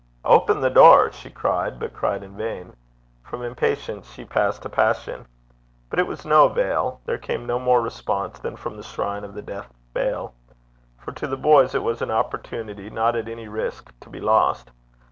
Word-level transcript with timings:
'Open 0.25 0.61
the 0.61 0.69
door!' 0.71 1.11
she 1.11 1.29
cried, 1.29 1.79
but 1.79 1.93
cried 1.93 2.23
in 2.23 2.35
vain. 2.35 2.75
From 3.21 3.43
impatience 3.43 4.11
she 4.11 4.25
passed 4.25 4.63
to 4.63 4.67
passion; 4.69 5.27
but 5.91 5.99
it 5.99 6.07
was 6.07 6.21
of 6.21 6.25
no 6.25 6.45
avail: 6.45 7.01
there 7.05 7.19
came 7.19 7.45
no 7.45 7.59
more 7.59 7.83
response 7.83 8.39
than 8.39 8.55
from 8.55 8.77
the 8.77 8.81
shrine 8.81 9.23
of 9.23 9.35
the 9.35 9.43
deaf 9.43 9.69
Baal. 9.93 10.33
For 10.97 11.11
to 11.11 11.27
the 11.27 11.37
boys 11.37 11.75
it 11.75 11.83
was 11.83 12.01
an 12.01 12.09
opportunity 12.09 12.89
not 12.89 13.15
at 13.15 13.27
any 13.29 13.47
risk 13.47 13.93
to 13.99 14.09
be 14.09 14.19
lost. 14.19 14.71